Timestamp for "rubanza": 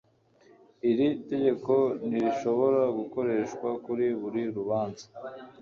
4.55-5.05